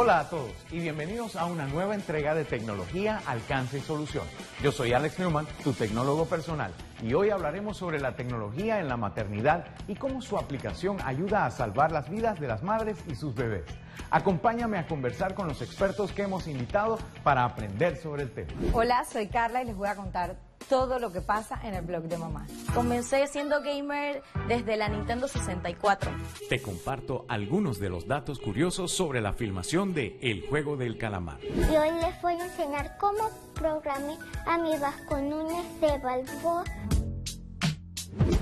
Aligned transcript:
Hola 0.00 0.20
a 0.20 0.30
todos 0.30 0.52
y 0.70 0.78
bienvenidos 0.78 1.34
a 1.34 1.46
una 1.46 1.66
nueva 1.66 1.92
entrega 1.92 2.32
de 2.32 2.44
Tecnología, 2.44 3.20
Alcance 3.26 3.78
y 3.78 3.80
Solución. 3.80 4.22
Yo 4.62 4.70
soy 4.70 4.92
Alex 4.92 5.18
Newman, 5.18 5.44
tu 5.64 5.72
tecnólogo 5.72 6.24
personal, 6.24 6.72
y 7.02 7.14
hoy 7.14 7.30
hablaremos 7.30 7.78
sobre 7.78 7.98
la 7.98 8.14
tecnología 8.14 8.78
en 8.78 8.86
la 8.86 8.96
maternidad 8.96 9.64
y 9.88 9.96
cómo 9.96 10.22
su 10.22 10.38
aplicación 10.38 10.98
ayuda 11.04 11.46
a 11.46 11.50
salvar 11.50 11.90
las 11.90 12.08
vidas 12.08 12.38
de 12.38 12.46
las 12.46 12.62
madres 12.62 12.96
y 13.08 13.16
sus 13.16 13.34
bebés. 13.34 13.64
Acompáñame 14.12 14.78
a 14.78 14.86
conversar 14.86 15.34
con 15.34 15.48
los 15.48 15.62
expertos 15.62 16.12
que 16.12 16.22
hemos 16.22 16.46
invitado 16.46 17.00
para 17.24 17.44
aprender 17.44 17.96
sobre 17.96 18.22
el 18.22 18.30
tema. 18.30 18.52
Hola, 18.72 19.04
soy 19.04 19.26
Carla 19.26 19.64
y 19.64 19.66
les 19.66 19.74
voy 19.74 19.88
a 19.88 19.96
contar 19.96 20.36
todo 20.68 20.98
lo 20.98 21.12
que 21.12 21.20
pasa 21.20 21.60
en 21.62 21.74
el 21.74 21.84
blog 21.84 22.04
de 22.04 22.18
mamá. 22.18 22.46
Comencé 22.74 23.26
siendo 23.26 23.62
gamer 23.62 24.22
desde 24.46 24.76
la 24.76 24.88
Nintendo 24.88 25.28
64. 25.28 26.10
Te 26.48 26.62
comparto 26.62 27.24
algunos 27.28 27.78
de 27.78 27.88
los 27.88 28.06
datos 28.06 28.38
curiosos 28.38 28.92
sobre 28.92 29.20
la 29.20 29.32
filmación 29.32 29.94
de 29.94 30.18
El 30.22 30.46
juego 30.48 30.76
del 30.76 30.98
calamar. 30.98 31.38
Y 31.42 31.76
hoy 31.76 31.90
les 32.00 32.22
voy 32.22 32.34
a 32.34 32.44
enseñar 32.44 32.96
cómo 32.98 33.30
programé 33.54 34.16
a 34.46 34.56
mi 34.58 34.72
con 35.08 35.32
un 35.32 35.48
de 35.80 36.24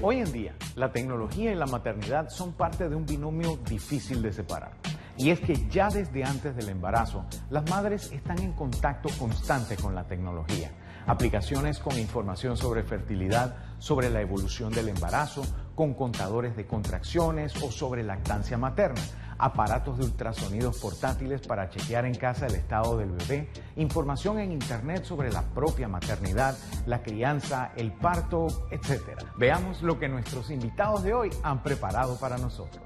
Hoy 0.03 0.19
en 0.19 0.33
día, 0.33 0.55
la 0.75 0.92
tecnología 0.92 1.53
y 1.53 1.55
la 1.55 1.67
maternidad 1.67 2.28
son 2.28 2.53
parte 2.53 2.89
de 2.89 2.97
un 2.97 3.06
binomio 3.06 3.59
difícil 3.69 4.23
de 4.23 4.33
separar. 4.33 4.73
Y 5.17 5.30
es 5.30 5.41
que 5.41 5.69
ya 5.70 5.89
desde 5.89 6.25
antes 6.25 6.56
del 6.56 6.69
embarazo, 6.69 7.25
las 7.48 7.69
madres 7.70 8.12
están 8.12 8.39
en 8.41 8.53
contacto 8.53 9.09
constante 9.19 9.77
con 9.77 9.95
la 9.95 10.05
tecnología. 10.05 10.70
Aplicaciones 11.06 11.78
con 11.78 11.96
información 11.98 12.56
sobre 12.56 12.83
fertilidad, 12.83 13.55
sobre 13.78 14.10
la 14.10 14.20
evolución 14.20 14.73
del 14.73 14.88
embarazo, 14.88 15.42
con 15.77 15.95
contadores 15.95 16.56
de 16.56 16.66
contracciones 16.66 17.55
o 17.62 17.70
sobre 17.70 18.02
lactancia 18.02 18.59
materna, 18.59 19.01
aparatos 19.38 19.98
de 19.98 20.05
ultrasonidos 20.05 20.78
portátiles 20.78 21.47
para 21.47 21.69
chequear 21.70 22.06
en 22.06 22.14
casa 22.14 22.47
el 22.47 22.56
estado 22.56 22.98
del 22.98 23.11
bebé, 23.11 23.48
información 23.77 24.41
en 24.41 24.50
Internet 24.50 25.05
sobre 25.05 25.31
la 25.31 25.42
propia 25.42 25.86
maternidad, 25.86 26.56
la 26.86 27.03
crianza, 27.03 27.70
el 27.77 27.92
parto, 27.92 28.48
etc. 28.72 29.20
Veamos 29.38 29.83
lo 29.83 30.00
que 30.00 30.09
nuestros 30.09 30.50
invitados 30.50 31.05
de 31.05 31.14
hoy 31.14 31.31
han 31.44 31.62
preparado 31.62 32.19
para 32.19 32.36
nosotros. 32.36 32.83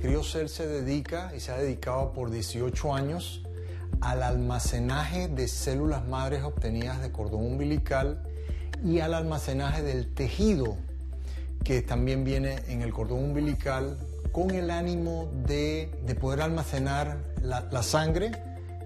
CrioCell 0.00 0.48
se 0.48 0.66
dedica 0.66 1.32
y 1.36 1.40
se 1.40 1.52
ha 1.52 1.56
dedicado 1.56 2.12
por 2.12 2.30
18 2.30 2.94
años 2.94 3.42
al 4.02 4.22
almacenaje 4.22 5.28
de 5.28 5.48
células 5.48 6.06
madres 6.06 6.42
obtenidas 6.42 7.00
de 7.00 7.12
cordón 7.12 7.46
umbilical 7.46 8.22
y 8.84 8.98
al 9.00 9.14
almacenaje 9.14 9.82
del 9.82 10.12
tejido 10.12 10.76
que 11.64 11.82
también 11.82 12.24
viene 12.24 12.56
en 12.66 12.82
el 12.82 12.92
cordón 12.92 13.24
umbilical 13.24 13.96
con 14.32 14.50
el 14.50 14.70
ánimo 14.70 15.30
de, 15.46 15.88
poder 16.20 16.42
almacenar 16.42 17.18
la, 17.42 17.68
la 17.70 17.82
sangre 17.82 18.32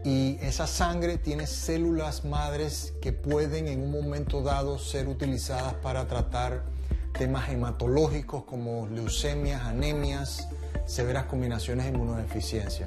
y 0.04 0.38
esa 0.42 0.66
sangre 0.66 1.16
tiene 1.16 1.46
células 1.46 2.24
madres 2.24 2.92
que 3.00 3.12
pueden 3.12 3.66
en 3.68 3.82
un 3.82 3.90
momento 3.90 4.42
dado 4.42 4.78
ser 4.78 5.08
utilizadas 5.08 5.74
para 5.74 6.06
tratar 6.06 6.62
temas 7.18 7.48
hematológicos 7.48 8.44
como 8.44 8.86
leucemias, 8.88 9.62
anemias, 9.62 10.48
severas 10.84 11.24
combinaciones 11.24 11.86
de 11.86 11.92
inmunodeficiencia. 11.92 12.86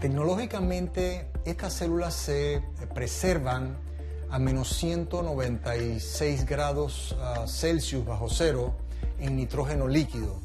Tecnológicamente, 0.00 1.26
estas 1.44 1.74
células 1.74 2.14
se 2.14 2.62
preservan 2.94 3.76
a 4.30 4.38
menos 4.38 4.70
196 4.70 6.46
grados 6.46 7.14
ah, 7.20 7.44
Celsius 7.46 8.06
bajo 8.06 8.30
cero 8.30 8.72
en 9.18 9.36
nitrógeno 9.36 9.88
líquido. 9.88 10.40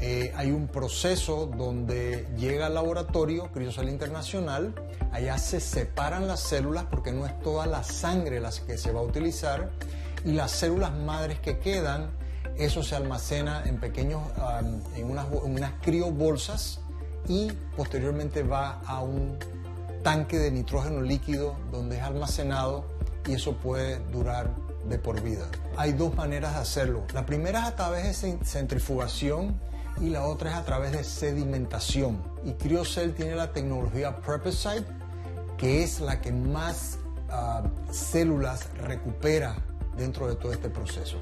Eh, 0.00 0.32
hay 0.36 0.52
un 0.52 0.68
proceso 0.68 1.46
donde 1.46 2.28
llega 2.36 2.66
al 2.66 2.74
laboratorio 2.74 3.50
Criosal 3.50 3.88
Internacional, 3.88 4.72
allá 5.10 5.36
se 5.36 5.58
separan 5.58 6.28
las 6.28 6.38
células 6.38 6.84
porque 6.88 7.10
no 7.10 7.26
es 7.26 7.36
toda 7.40 7.66
la 7.66 7.82
sangre 7.82 8.38
las 8.38 8.60
que 8.60 8.78
se 8.78 8.92
va 8.92 9.00
a 9.00 9.02
utilizar 9.02 9.72
y 10.24 10.30
las 10.30 10.52
células 10.52 10.92
madres 10.94 11.40
que 11.40 11.58
quedan 11.58 12.10
eso 12.56 12.84
se 12.84 12.94
almacena 12.94 13.64
en 13.66 13.80
pequeños, 13.80 14.22
en 14.94 15.10
unas, 15.10 15.26
unas 15.42 15.72
criobolsas 15.80 16.81
y 17.28 17.52
posteriormente 17.76 18.42
va 18.42 18.80
a 18.86 19.00
un 19.00 19.38
tanque 20.02 20.38
de 20.38 20.50
nitrógeno 20.50 21.00
líquido 21.00 21.54
donde 21.70 21.98
es 21.98 22.02
almacenado 22.02 22.84
y 23.26 23.34
eso 23.34 23.54
puede 23.54 23.98
durar 24.10 24.50
de 24.88 24.98
por 24.98 25.20
vida. 25.22 25.46
Hay 25.76 25.92
dos 25.92 26.14
maneras 26.14 26.54
de 26.54 26.60
hacerlo. 26.60 27.04
La 27.14 27.24
primera 27.24 27.60
es 27.60 27.66
a 27.66 27.76
través 27.76 28.22
de 28.22 28.38
centrifugación 28.44 29.60
y 30.00 30.08
la 30.08 30.24
otra 30.24 30.50
es 30.50 30.56
a 30.56 30.64
través 30.64 30.92
de 30.92 31.04
sedimentación. 31.04 32.22
Y 32.44 32.52
CryoCell 32.52 33.14
tiene 33.14 33.36
la 33.36 33.52
tecnología 33.52 34.16
Prepicide, 34.16 34.84
que 35.56 35.84
es 35.84 36.00
la 36.00 36.20
que 36.20 36.32
más 36.32 36.98
ah, 37.30 37.62
células 37.90 38.68
recupera 38.76 39.56
dentro 39.96 40.26
de 40.28 40.34
todo 40.34 40.52
este 40.52 40.68
proceso. 40.68 41.18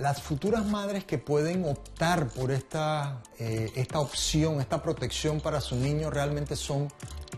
Las 0.00 0.22
futuras 0.22 0.64
madres 0.64 1.04
que 1.04 1.18
pueden 1.18 1.62
optar 1.66 2.30
por 2.30 2.52
esta, 2.52 3.22
eh, 3.38 3.70
esta 3.74 4.00
opción, 4.00 4.58
esta 4.58 4.82
protección 4.82 5.42
para 5.42 5.60
su 5.60 5.76
niño, 5.76 6.08
realmente 6.08 6.56
son 6.56 6.90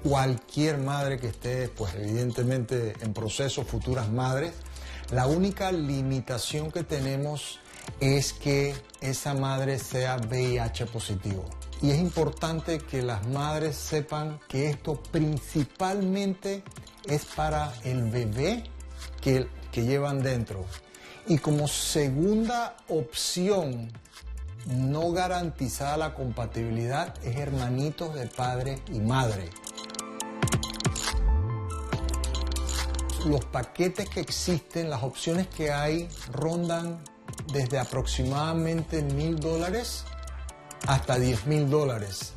cualquier 0.04 0.78
madre 0.78 1.18
que 1.18 1.26
esté, 1.26 1.66
pues 1.70 1.92
evidentemente 1.94 2.94
en 3.00 3.12
proceso, 3.12 3.64
futuras 3.64 4.08
madres. 4.12 4.52
La 5.10 5.26
única 5.26 5.72
limitación 5.72 6.70
que 6.70 6.84
tenemos 6.84 7.58
es 7.98 8.32
que 8.32 8.76
esa 9.00 9.34
madre 9.34 9.80
sea 9.80 10.18
VIH 10.18 10.86
positivo. 10.86 11.44
Y 11.82 11.90
es 11.90 11.98
importante 11.98 12.78
que 12.78 13.02
las 13.02 13.26
madres 13.26 13.74
sepan 13.74 14.38
que 14.46 14.70
esto 14.70 15.02
principalmente 15.10 16.62
es 17.06 17.24
para 17.24 17.72
el 17.82 18.08
bebé 18.08 18.62
que, 19.20 19.48
que 19.72 19.82
llevan 19.82 20.22
dentro. 20.22 20.64
Y 21.26 21.38
como 21.38 21.68
segunda 21.68 22.76
opción 22.88 23.90
no 24.66 25.12
garantizada 25.12 25.96
la 25.96 26.14
compatibilidad 26.14 27.14
es 27.24 27.36
hermanitos 27.36 28.14
de 28.14 28.26
padre 28.26 28.80
y 28.92 29.00
madre. 29.00 29.50
Los 33.24 33.44
paquetes 33.44 34.08
que 34.08 34.20
existen, 34.20 34.90
las 34.90 35.02
opciones 35.02 35.46
que 35.46 35.72
hay, 35.72 36.08
rondan 36.32 37.02
desde 37.52 37.78
aproximadamente 37.78 39.02
mil 39.02 39.38
dólares 39.38 40.04
hasta 40.88 41.18
diez 41.18 41.46
mil 41.46 41.70
dólares, 41.70 42.32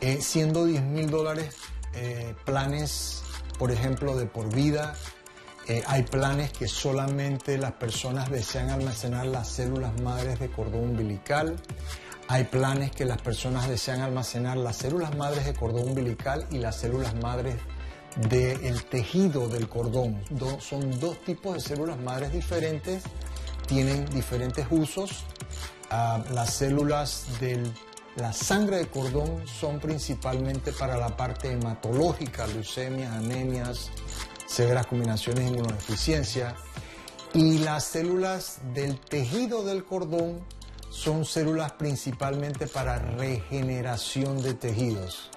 eh, 0.00 0.18
siendo 0.20 0.64
diez 0.64 0.82
mil 0.82 1.10
dólares 1.10 1.56
eh, 1.94 2.34
planes, 2.44 3.22
por 3.58 3.72
ejemplo, 3.72 4.16
de 4.16 4.26
por 4.26 4.54
vida, 4.54 4.94
eh, 5.68 5.82
hay 5.86 6.04
planes 6.04 6.52
que 6.52 6.68
solamente 6.68 7.58
las 7.58 7.72
personas 7.72 8.30
desean 8.30 8.70
almacenar 8.70 9.26
las 9.26 9.48
células 9.48 10.00
madres 10.00 10.38
de 10.38 10.48
cordón 10.48 10.90
umbilical. 10.90 11.56
Hay 12.28 12.44
planes 12.44 12.92
que 12.92 13.04
las 13.04 13.20
personas 13.20 13.68
desean 13.68 14.00
almacenar 14.00 14.56
las 14.56 14.76
células 14.76 15.16
madres 15.16 15.44
de 15.44 15.54
cordón 15.54 15.88
umbilical 15.88 16.46
y 16.50 16.58
las 16.58 16.76
células 16.76 17.14
madres 17.16 17.56
del 18.28 18.84
tejido 18.84 19.48
del 19.48 19.68
cordón. 19.68 20.22
son 20.60 21.00
dos 21.00 21.20
tipos 21.24 21.54
de 21.54 21.60
células 21.60 21.98
madres 21.98 22.32
diferentes, 22.32 23.02
tienen 23.66 24.06
diferentes 24.06 24.66
usos. 24.70 25.24
Ah, 25.90 26.22
las 26.32 26.54
células 26.54 27.26
de 27.40 27.62
la 28.16 28.32
sangre 28.32 28.78
de 28.78 28.86
cordón 28.86 29.46
son 29.46 29.78
principalmente 29.78 30.72
para 30.72 30.96
la 30.96 31.16
parte 31.16 31.52
hematológica, 31.52 32.46
leucemias, 32.46 33.12
anemias, 33.12 33.90
severas 34.46 34.86
combinaciones 34.86 35.44
de 35.44 35.50
inmunodeficiencia. 35.50 36.56
Y 37.34 37.58
las 37.58 37.84
células 37.84 38.60
del 38.74 38.98
tejido 38.98 39.64
del 39.64 39.84
cordón 39.84 40.40
son 40.90 41.24
células 41.24 41.72
principalmente 41.72 42.66
para 42.66 42.98
regeneración 42.98 44.42
de 44.42 44.54
tejidos. 44.54 45.30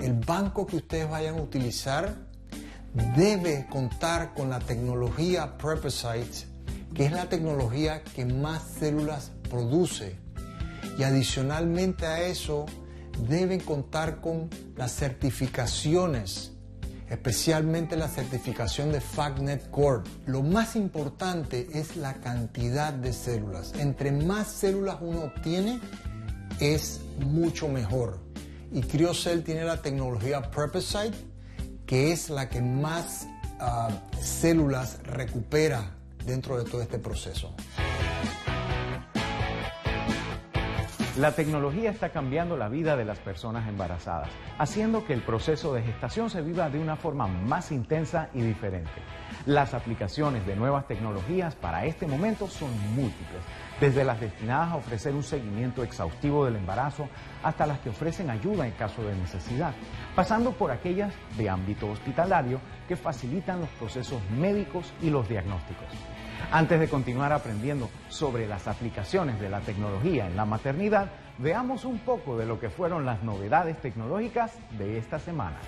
El 0.00 0.14
banco 0.26 0.66
que 0.66 0.76
ustedes 0.76 1.10
vayan 1.10 1.38
a 1.38 1.42
utilizar 1.42 2.16
debe 3.16 3.66
contar 3.70 4.32
con 4.34 4.48
la 4.48 4.60
tecnología 4.60 5.58
Prepicide, 5.58 6.46
que 6.94 7.06
es 7.06 7.12
la 7.12 7.28
tecnología 7.28 8.02
que 8.02 8.24
más 8.24 8.62
células 8.78 9.32
produce. 9.50 10.16
Y 10.98 11.02
adicionalmente 11.02 12.06
a 12.06 12.22
eso, 12.22 12.66
deben 13.28 13.60
contar 13.60 14.20
con 14.20 14.50
las 14.76 14.92
certificaciones, 14.92 16.52
especialmente 17.08 17.96
la 17.96 18.08
certificación 18.08 18.92
de 18.92 19.00
FACNET 19.00 19.70
Core. 19.70 20.02
Lo 20.26 20.42
más 20.42 20.76
importante 20.76 21.68
es 21.72 21.96
la 21.96 22.14
cantidad 22.14 22.92
de 22.92 23.12
células. 23.12 23.72
Entre 23.78 24.12
más 24.12 24.48
células 24.48 24.98
uno 25.00 25.24
obtiene, 25.24 25.80
es 26.60 27.00
mucho 27.20 27.68
mejor. 27.68 28.18
Y 28.72 28.82
CryoCell 28.82 29.44
tiene 29.44 29.64
la 29.64 29.80
tecnología 29.80 30.50
Prepicide, 30.50 31.14
que 31.86 32.12
es 32.12 32.30
la 32.30 32.48
que 32.48 32.60
más 32.60 33.26
ah, 33.60 33.90
células 34.20 34.98
recupera 35.04 35.94
dentro 36.26 36.56
de 36.56 36.68
todo 36.68 36.82
este 36.82 36.98
proceso. 36.98 37.54
La 41.16 41.30
tecnología 41.30 41.90
está 41.90 42.08
cambiando 42.08 42.56
la 42.56 42.68
vida 42.68 42.96
de 42.96 43.04
las 43.04 43.20
personas 43.20 43.68
embarazadas, 43.68 44.28
haciendo 44.58 45.04
que 45.04 45.12
el 45.12 45.22
proceso 45.22 45.72
de 45.72 45.82
gestación 45.82 46.28
se 46.28 46.42
viva 46.42 46.68
de 46.68 46.80
una 46.80 46.96
forma 46.96 47.28
más 47.28 47.70
intensa 47.70 48.30
y 48.34 48.40
diferente. 48.40 48.90
Las 49.46 49.74
aplicaciones 49.74 50.44
de 50.44 50.56
nuevas 50.56 50.88
tecnologías 50.88 51.54
para 51.54 51.84
este 51.84 52.08
momento 52.08 52.48
son 52.48 52.70
múltiples, 52.96 53.42
desde 53.80 54.02
las 54.02 54.20
destinadas 54.20 54.72
a 54.72 54.76
ofrecer 54.76 55.14
un 55.14 55.22
seguimiento 55.22 55.84
exhaustivo 55.84 56.46
del 56.46 56.56
embarazo 56.56 57.08
hasta 57.44 57.64
las 57.64 57.78
que 57.78 57.90
ofrecen 57.90 58.28
ayuda 58.28 58.66
en 58.66 58.72
caso 58.72 59.00
de 59.04 59.14
necesidad, 59.14 59.72
pasando 60.16 60.50
por 60.50 60.72
aquellas 60.72 61.14
de 61.36 61.48
ámbito 61.48 61.88
hospitalario 61.90 62.58
que 62.88 62.96
facilitan 62.96 63.60
los 63.60 63.68
procesos 63.78 64.20
médicos 64.36 64.92
y 65.00 65.10
los 65.10 65.28
diagnósticos. 65.28 65.86
Antes 66.50 66.80
de 66.80 66.88
continuar 66.88 67.32
aprendiendo 67.32 67.90
sobre 68.08 68.46
las 68.46 68.68
aplicaciones 68.68 69.40
de 69.40 69.48
la 69.48 69.60
tecnología 69.60 70.26
en 70.26 70.36
la 70.36 70.44
maternidad, 70.44 71.10
veamos 71.38 71.84
un 71.84 71.98
poco 71.98 72.36
de 72.36 72.46
lo 72.46 72.60
que 72.60 72.70
fueron 72.70 73.04
las 73.04 73.22
novedades 73.22 73.80
tecnológicas 73.80 74.52
de 74.78 74.98
esta 74.98 75.18
semana. 75.18 75.58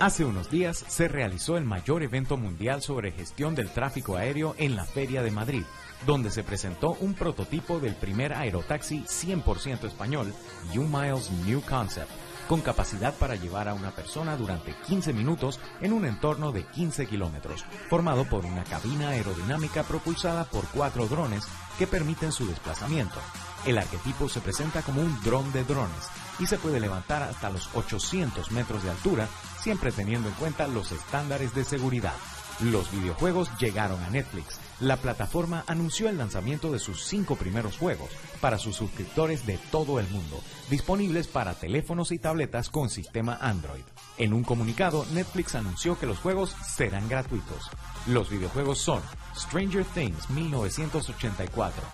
Hace 0.00 0.24
unos 0.24 0.50
días 0.50 0.84
se 0.88 1.06
realizó 1.06 1.56
el 1.56 1.64
mayor 1.64 2.02
evento 2.02 2.36
mundial 2.36 2.82
sobre 2.82 3.12
gestión 3.12 3.54
del 3.54 3.70
tráfico 3.70 4.16
aéreo 4.16 4.56
en 4.58 4.74
la 4.74 4.84
Feria 4.84 5.22
de 5.22 5.30
Madrid, 5.30 5.62
donde 6.06 6.30
se 6.30 6.42
presentó 6.42 6.96
un 6.98 7.14
prototipo 7.14 7.78
del 7.78 7.94
primer 7.94 8.32
aerotaxi 8.32 9.04
100% 9.04 9.84
español, 9.84 10.34
U-Miles 10.74 11.30
New 11.46 11.62
Concept, 11.62 12.10
con 12.48 12.60
capacidad 12.60 13.14
para 13.14 13.36
llevar 13.36 13.68
a 13.68 13.74
una 13.74 13.90
persona 13.90 14.36
durante 14.36 14.74
15 14.86 15.12
minutos 15.12 15.60
en 15.80 15.92
un 15.92 16.04
entorno 16.04 16.52
de 16.52 16.64
15 16.64 17.06
kilómetros, 17.06 17.64
formado 17.88 18.24
por 18.24 18.44
una 18.44 18.64
cabina 18.64 19.10
aerodinámica 19.10 19.82
propulsada 19.82 20.44
por 20.44 20.66
cuatro 20.68 21.06
drones 21.06 21.44
que 21.78 21.86
permiten 21.86 22.32
su 22.32 22.46
desplazamiento. 22.46 23.18
El 23.64 23.78
arquetipo 23.78 24.28
se 24.28 24.40
presenta 24.40 24.82
como 24.82 25.00
un 25.00 25.20
dron 25.22 25.52
de 25.52 25.64
drones 25.64 26.08
y 26.38 26.46
se 26.46 26.58
puede 26.58 26.80
levantar 26.80 27.22
hasta 27.22 27.50
los 27.50 27.68
800 27.74 28.50
metros 28.50 28.82
de 28.82 28.90
altura, 28.90 29.28
siempre 29.60 29.92
teniendo 29.92 30.28
en 30.28 30.34
cuenta 30.34 30.66
los 30.66 30.90
estándares 30.92 31.54
de 31.54 31.64
seguridad. 31.64 32.14
Los 32.60 32.90
videojuegos 32.90 33.50
llegaron 33.58 34.02
a 34.02 34.10
Netflix. 34.10 34.58
La 34.82 34.96
plataforma 34.96 35.62
anunció 35.68 36.08
el 36.08 36.18
lanzamiento 36.18 36.72
de 36.72 36.80
sus 36.80 37.04
cinco 37.04 37.36
primeros 37.36 37.78
juegos 37.78 38.10
para 38.40 38.58
sus 38.58 38.74
suscriptores 38.74 39.46
de 39.46 39.56
todo 39.70 40.00
el 40.00 40.08
mundo, 40.08 40.42
disponibles 40.70 41.28
para 41.28 41.54
teléfonos 41.54 42.10
y 42.10 42.18
tabletas 42.18 42.68
con 42.68 42.90
sistema 42.90 43.38
Android. 43.40 43.84
En 44.18 44.32
un 44.32 44.42
comunicado, 44.42 45.06
Netflix 45.12 45.54
anunció 45.54 45.96
que 46.00 46.06
los 46.06 46.18
juegos 46.18 46.56
serán 46.66 47.08
gratuitos. 47.08 47.70
Los 48.08 48.28
videojuegos 48.28 48.80
son 48.80 49.00
Stranger 49.36 49.84
Things 49.84 50.28
1984, 50.30 51.84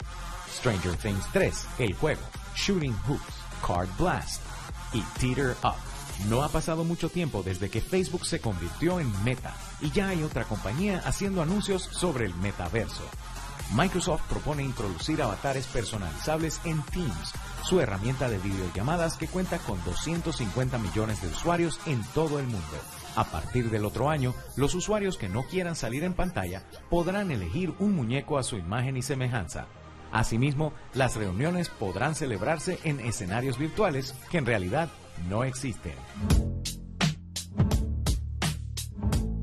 Stranger 0.57 0.97
Things 0.97 1.27
3, 1.35 1.67
el 1.81 1.93
juego, 1.93 2.23
Shooting 2.57 2.97
Hoops, 3.07 3.35
Card 3.67 3.91
Blast 3.99 4.41
y 4.95 5.03
Teeter 5.21 5.55
Up. 5.63 5.98
No 6.27 6.43
ha 6.43 6.49
pasado 6.49 6.85
mucho 6.85 7.09
tiempo 7.09 7.43
desde 7.43 7.71
que 7.71 7.81
Facebook 7.81 8.27
se 8.27 8.41
convirtió 8.41 8.99
en 8.99 9.25
Meta 9.25 9.55
y 9.81 9.91
ya 9.93 10.09
hay 10.09 10.23
otra 10.23 10.45
compañía 10.45 11.01
haciendo 11.05 11.43
anuncios 11.43 11.83
sobre 11.83 12.27
el 12.27 12.35
metaverso. 12.35 13.05
Microsoft 13.75 14.23
propone 14.29 14.65
introducir 14.65 15.23
avatares 15.23 15.67
personalizables 15.67 16.61
en 16.65 16.83
Teams, 16.85 17.33
su 17.65 17.81
herramienta 17.81 18.29
de 18.29 18.39
videollamadas 18.39 19.17
que 19.17 19.29
cuenta 19.29 19.59
con 19.59 19.83
250 19.85 20.79
millones 20.79 21.21
de 21.21 21.29
usuarios 21.29 21.79
en 21.87 22.03
todo 22.15 22.39
el 22.39 22.47
mundo. 22.47 22.77
A 23.15 23.25
partir 23.25 23.71
del 23.71 23.85
otro 23.85 24.09
año, 24.09 24.35
los 24.57 24.75
usuarios 24.75 25.19
que 25.19 25.29
no 25.29 25.45
quieran 25.45 25.77
salir 25.77 26.03
en 26.03 26.15
pantalla 26.15 26.63
podrán 26.89 27.31
elegir 27.31 27.75
un 27.79 27.95
muñeco 27.95 28.39
a 28.39 28.43
su 28.43 28.57
imagen 28.57 28.97
y 28.97 29.03
semejanza. 29.03 29.67
Asimismo, 30.13 30.73
las 30.95 31.17
reuniones 31.17 31.69
podrán 31.69 32.15
celebrarse 32.15 32.79
en 32.85 33.01
escenarios 33.01 33.59
virtuales 33.59 34.15
que 34.31 34.39
en 34.39 34.47
realidad 34.47 34.89
no 35.29 35.45
existen. 35.45 35.93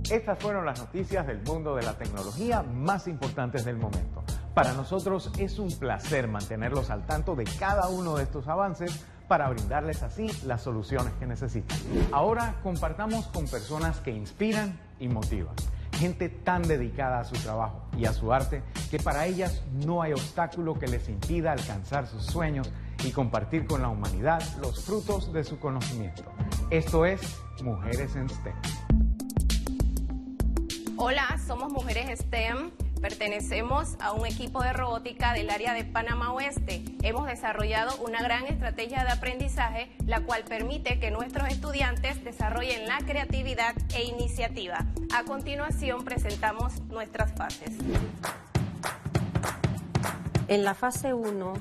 Estas 0.10 0.38
fueron 0.38 0.66
las 0.66 0.80
noticias 0.80 1.26
del 1.26 1.42
mundo 1.42 1.76
de 1.76 1.84
la 1.84 1.98
tecnología 1.98 2.62
más 2.62 3.08
importantes 3.08 3.66
del 3.66 3.78
momento. 3.78 4.24
Para 4.54 4.74
nosotros 4.74 5.32
es 5.38 5.60
un 5.60 5.72
placer 5.78 6.28
mantenerlos 6.28 6.90
al 6.90 7.06
tanto 7.06 7.36
de 7.36 7.44
cada 7.44 7.90
uno 7.90 8.16
de 8.16 8.24
estos 8.24 8.48
avances 8.48 9.04
para 9.28 9.50
brindarles 9.50 10.04
así 10.04 10.28
las 10.46 10.62
soluciones 10.62 11.12
que 11.20 11.26
necesitan. 11.26 11.78
Ahora 12.12 12.56
compartamos 12.64 13.26
con 13.28 13.48
personas 13.48 14.00
que 14.00 14.12
inspiran 14.12 14.80
y 15.00 15.08
motivan. 15.08 15.56
Gente 15.94 16.30
tan 16.30 16.62
dedicada 16.62 17.20
a 17.20 17.26
su 17.26 17.36
trabajo 17.36 17.82
y 17.98 18.06
a 18.06 18.14
su 18.14 18.32
arte 18.32 18.62
que 18.92 19.00
para 19.00 19.26
ellas 19.26 19.64
no 19.86 20.02
hay 20.02 20.14
obstáculo 20.14 20.78
que 20.78 20.88
les 20.88 21.10
impida 21.10 21.52
alcanzar 21.52 22.06
sus 22.08 22.26
sueños 22.26 22.70
y 23.04 23.12
compartir 23.12 23.66
con 23.66 23.82
la 23.82 23.90
humanidad 23.90 24.42
los 24.60 24.84
frutos 24.84 25.34
de 25.34 25.44
su 25.44 25.60
conocimiento. 25.60 26.24
Esto 26.70 27.06
es 27.06 27.22
Mujeres 27.62 28.16
en 28.16 28.30
STEM. 28.30 28.54
Hola, 30.98 31.38
somos 31.46 31.72
Mujeres 31.72 32.20
STEM. 32.20 32.72
Pertenecemos 33.02 33.98
a 34.00 34.14
un 34.14 34.26
equipo 34.26 34.64
de 34.64 34.74
robótica 34.74 35.34
del 35.34 35.50
área 35.50 35.74
de 35.74 35.84
Panamá 35.84 36.34
Oeste. 36.34 36.84
Hemos 37.04 37.28
desarrollado 37.28 37.96
una 37.98 38.24
gran 38.24 38.48
estrategia 38.48 39.04
de 39.04 39.12
aprendizaje, 39.12 39.92
la 40.06 40.22
cual 40.22 40.44
permite 40.44 41.00
que 41.00 41.12
nuestros 41.12 41.50
estudiantes 41.50 42.24
desarrollen 42.24 42.88
la 42.88 42.98
creatividad 43.00 43.76
e 43.94 44.06
iniciativa. 44.06 44.86
A 45.14 45.24
continuación 45.24 46.04
presentamos 46.04 46.82
nuestras 46.84 47.34
fases. 47.34 47.72
En 50.48 50.64
la 50.64 50.74
fase 50.74 51.14
1 51.14 51.54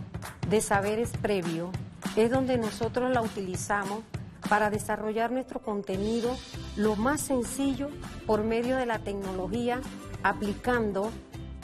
de 0.49 0.61
saberes 0.61 1.11
previo 1.21 1.71
es 2.17 2.31
donde 2.31 2.59
nosotros 2.59 3.11
la 3.11 3.23
utilizamos 3.23 4.01
para 4.49 4.71
desarrollar 4.71 5.31
nuestro 5.31 5.61
contenido 5.61 6.37
lo 6.77 6.97
más 6.97 7.21
sencillo 7.21 7.89
por 8.27 8.45
medio 8.45 8.77
de 8.77 8.87
la 8.87 8.99
tecnología, 8.99 9.81
aplicando 10.23 11.11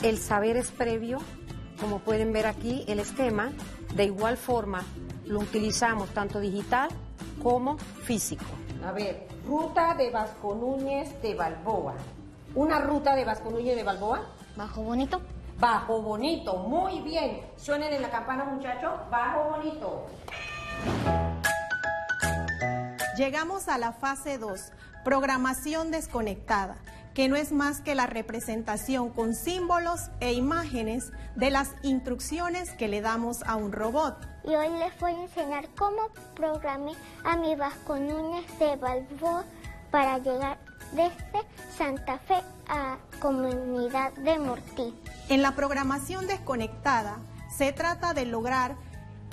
el 0.02 0.18
saberes 0.18 0.70
previo, 0.70 1.18
como 1.80 1.98
pueden 1.98 2.32
ver 2.32 2.46
aquí 2.46 2.84
el 2.88 3.00
esquema, 3.00 3.52
de 3.94 4.04
igual 4.04 4.36
forma 4.36 4.82
lo 5.26 5.40
utilizamos 5.40 6.08
tanto 6.10 6.40
digital 6.40 6.88
como 7.42 7.78
físico. 7.78 8.44
A 8.84 8.92
ver, 8.92 9.26
ruta 9.46 9.94
de 9.94 10.10
Vasco 10.10 10.54
Núñez 10.54 11.20
de 11.22 11.34
Balboa. 11.34 11.94
Una 12.54 12.80
ruta 12.80 13.14
de 13.14 13.24
Vasco 13.24 13.50
Núñez 13.50 13.76
de 13.76 13.84
Balboa. 13.84 14.22
Bajo 14.56 14.82
bonito. 14.82 15.20
Bajo 15.60 16.00
Bonito, 16.00 16.56
muy 16.56 17.00
bien. 17.00 17.42
Suenen 17.56 17.92
en 17.92 18.00
la 18.00 18.10
campana, 18.10 18.44
muchachos. 18.44 18.92
Bajo 19.10 19.50
Bonito. 19.50 20.06
Llegamos 23.18 23.68
a 23.68 23.76
la 23.76 23.92
fase 23.92 24.38
2, 24.38 24.72
programación 25.04 25.90
desconectada, 25.90 26.76
que 27.12 27.28
no 27.28 27.36
es 27.36 27.52
más 27.52 27.82
que 27.82 27.94
la 27.94 28.06
representación 28.06 29.10
con 29.10 29.34
símbolos 29.34 30.08
e 30.20 30.32
imágenes 30.32 31.12
de 31.36 31.50
las 31.50 31.74
instrucciones 31.82 32.70
que 32.72 32.88
le 32.88 33.02
damos 33.02 33.42
a 33.42 33.56
un 33.56 33.72
robot. 33.72 34.16
Y 34.44 34.54
hoy 34.54 34.70
les 34.78 34.98
voy 34.98 35.12
a 35.12 35.22
enseñar 35.24 35.68
cómo 35.76 36.08
programé 36.34 36.92
a 37.22 37.36
mi 37.36 37.54
Vasco 37.54 37.96
Núñez 37.96 38.46
de 38.58 38.76
Balboa 38.76 39.44
para 39.90 40.16
llegar 40.16 40.56
desde 40.92 41.46
Santa 41.76 42.18
Fe 42.20 42.40
a 42.66 42.96
Comunidad 43.20 44.14
de 44.14 44.38
Mortí. 44.38 44.94
En 45.30 45.42
la 45.42 45.54
programación 45.54 46.26
desconectada 46.26 47.18
se 47.56 47.72
trata 47.72 48.14
de 48.14 48.26
lograr 48.26 48.74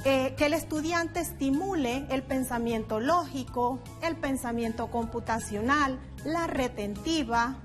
eh, 0.06 0.36
que 0.38 0.46
el 0.46 0.54
estudiante 0.54 1.20
estimule 1.20 2.06
el 2.12 2.22
pensamiento 2.22 3.00
lógico, 3.00 3.80
el 4.04 4.16
pensamiento 4.16 4.92
computacional, 4.92 5.98
la 6.24 6.46
retentiva 6.46 7.56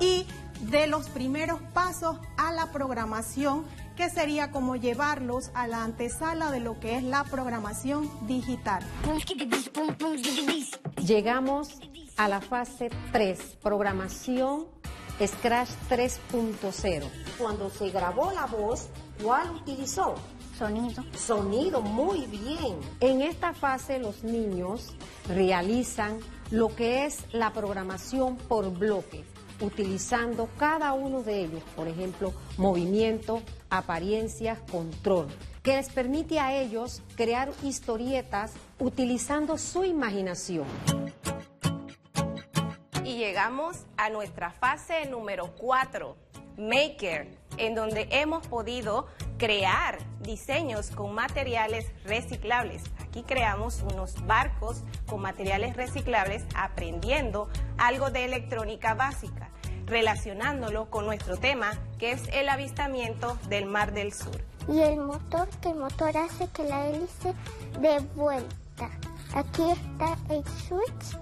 y 0.00 0.26
de 0.62 0.86
los 0.86 1.10
primeros 1.10 1.60
pasos 1.74 2.16
a 2.38 2.50
la 2.50 2.72
programación, 2.72 3.66
que 3.94 4.08
sería 4.08 4.50
como 4.50 4.76
llevarlos 4.76 5.50
a 5.52 5.66
la 5.66 5.84
antesala 5.84 6.50
de 6.50 6.60
lo 6.60 6.80
que 6.80 6.96
es 6.96 7.02
la 7.02 7.24
programación 7.24 8.10
digital. 8.26 8.82
Llegamos 11.04 11.78
a 12.16 12.28
la 12.28 12.40
fase 12.40 12.88
3, 13.12 13.58
programación 13.62 14.64
Scratch 15.24 15.70
3.0. 15.90 17.25
Cuando 17.38 17.68
se 17.68 17.90
grabó 17.90 18.32
la 18.32 18.46
voz, 18.46 18.88
¿cuál 19.22 19.50
utilizó? 19.56 20.14
Sonido. 20.58 21.04
Sonido, 21.14 21.82
muy 21.82 22.26
bien. 22.26 22.78
En 23.00 23.20
esta 23.20 23.52
fase 23.52 23.98
los 23.98 24.24
niños 24.24 24.94
realizan 25.28 26.18
lo 26.50 26.74
que 26.74 27.04
es 27.04 27.24
la 27.32 27.52
programación 27.52 28.36
por 28.36 28.70
bloques, 28.70 29.26
utilizando 29.60 30.48
cada 30.56 30.94
uno 30.94 31.22
de 31.22 31.44
ellos, 31.44 31.62
por 31.74 31.88
ejemplo, 31.88 32.32
movimiento, 32.56 33.42
apariencias, 33.68 34.58
control, 34.70 35.26
que 35.62 35.76
les 35.76 35.90
permite 35.90 36.40
a 36.40 36.54
ellos 36.58 37.02
crear 37.16 37.52
historietas 37.62 38.54
utilizando 38.78 39.58
su 39.58 39.84
imaginación. 39.84 40.66
Y 43.04 43.18
llegamos 43.18 43.84
a 43.98 44.08
nuestra 44.08 44.50
fase 44.50 45.04
número 45.06 45.54
4, 45.58 46.16
Maker, 46.56 47.28
en 47.58 47.74
donde 47.74 48.08
hemos 48.10 48.46
podido 48.46 49.06
crear 49.38 49.98
diseños 50.20 50.90
con 50.90 51.14
materiales 51.14 51.86
reciclables. 52.04 52.82
Aquí 53.00 53.22
creamos 53.22 53.82
unos 53.82 54.26
barcos 54.26 54.82
con 55.06 55.20
materiales 55.20 55.76
reciclables 55.76 56.44
aprendiendo 56.54 57.48
algo 57.78 58.10
de 58.10 58.24
electrónica 58.24 58.94
básica, 58.94 59.50
relacionándolo 59.86 60.90
con 60.90 61.06
nuestro 61.06 61.36
tema 61.36 61.72
que 61.98 62.12
es 62.12 62.22
el 62.32 62.48
avistamiento 62.48 63.38
del 63.48 63.66
Mar 63.66 63.92
del 63.92 64.12
Sur. 64.12 64.42
Y 64.68 64.80
el 64.80 64.96
motor, 64.96 65.48
que 65.60 65.70
el 65.70 65.76
motor 65.76 66.16
hace 66.16 66.48
que 66.48 66.64
la 66.64 66.88
hélice 66.88 67.34
dé 67.80 68.00
vuelta. 68.16 68.90
Aquí 69.34 69.62
está 69.70 70.16
el 70.28 70.44
switch 70.44 71.18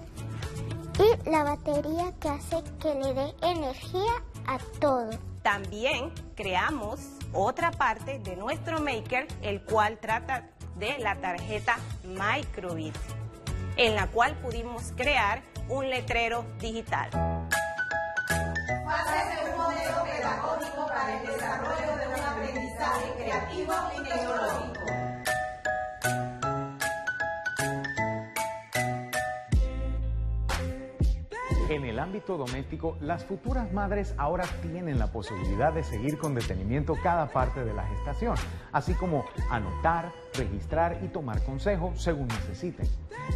y 0.97 1.29
la 1.29 1.43
batería 1.43 2.11
que 2.19 2.29
hace 2.29 2.63
que 2.79 2.95
le 2.95 3.13
dé 3.13 3.33
energía 3.41 4.23
a 4.47 4.59
todo. 4.79 5.09
También 5.41 6.11
creamos 6.35 6.99
otra 7.33 7.71
parte 7.71 8.19
de 8.19 8.35
nuestro 8.35 8.79
maker, 8.79 9.27
el 9.41 9.61
cual 9.61 9.97
trata 9.99 10.49
de 10.75 10.97
la 10.99 11.15
tarjeta 11.15 11.77
Microbit, 12.03 12.95
en 13.77 13.95
la 13.95 14.07
cual 14.07 14.35
pudimos 14.35 14.91
crear 14.95 15.43
un 15.69 15.89
letrero 15.89 16.45
digital. 16.59 17.09
un 19.51 19.57
modelo 19.57 20.03
pedagógico 20.03 20.87
para 20.87 21.19
el 21.19 21.27
desarrollo 21.27 21.97
de 21.97 22.07
un 22.07 22.19
aprendizaje 22.23 23.13
creativo 23.17 23.73
y 23.97 24.03
tecnológico. 24.03 24.84
En 31.75 31.83
el 31.83 31.99
ámbito 31.99 32.37
doméstico, 32.37 32.95
las 33.01 33.25
futuras 33.25 33.73
madres 33.73 34.15
ahora 34.17 34.45
tienen 34.61 34.97
la 34.97 35.11
posibilidad 35.11 35.73
de 35.73 35.83
seguir 35.83 36.17
con 36.17 36.33
detenimiento 36.33 36.95
cada 37.03 37.27
parte 37.27 37.65
de 37.65 37.73
la 37.73 37.85
gestación, 37.87 38.37
así 38.71 38.93
como 38.93 39.25
anotar, 39.51 40.13
registrar 40.35 41.01
y 41.03 41.09
tomar 41.09 41.43
consejo 41.43 41.91
según 41.97 42.29
necesiten. 42.29 42.87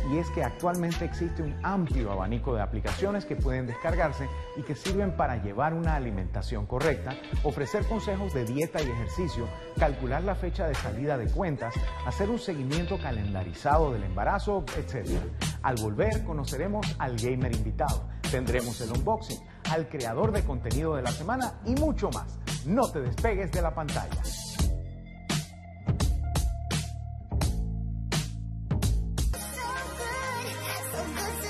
Y 0.09 0.19
es 0.19 0.29
que 0.29 0.45
actualmente 0.45 1.03
existe 1.03 1.43
un 1.43 1.53
amplio 1.63 2.13
abanico 2.13 2.55
de 2.55 2.61
aplicaciones 2.61 3.25
que 3.25 3.35
pueden 3.35 3.67
descargarse 3.67 4.29
y 4.55 4.61
que 4.61 4.73
sirven 4.73 5.17
para 5.17 5.43
llevar 5.43 5.73
una 5.73 5.95
alimentación 5.95 6.65
correcta, 6.65 7.15
ofrecer 7.43 7.85
consejos 7.87 8.33
de 8.33 8.45
dieta 8.45 8.81
y 8.81 8.89
ejercicio, 8.89 9.49
calcular 9.77 10.23
la 10.23 10.35
fecha 10.35 10.65
de 10.65 10.75
salida 10.75 11.17
de 11.17 11.29
cuentas, 11.29 11.73
hacer 12.05 12.29
un 12.29 12.39
seguimiento 12.39 12.97
calendarizado 12.99 13.91
del 13.91 14.03
embarazo, 14.03 14.63
etc. 14.77 15.09
Al 15.61 15.75
volver 15.75 16.23
conoceremos 16.23 16.95
al 16.99 17.17
gamer 17.17 17.53
invitado, 17.53 18.07
tendremos 18.29 18.79
el 18.81 18.91
unboxing, 18.91 19.39
al 19.71 19.89
creador 19.89 20.31
de 20.31 20.43
contenido 20.43 20.95
de 20.95 21.01
la 21.01 21.11
semana 21.11 21.59
y 21.65 21.75
mucho 21.75 22.09
más. 22.11 22.39
No 22.65 22.89
te 22.91 23.01
despegues 23.01 23.51
de 23.51 23.61
la 23.61 23.73
pantalla. 23.73 24.21